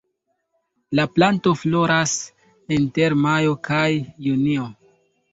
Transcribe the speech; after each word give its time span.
La 0.99 1.03
planto 1.17 1.51
floras 1.63 2.13
inter 2.77 3.15
majo 3.25 3.53
kaj 3.69 3.83
junio. 4.29 4.65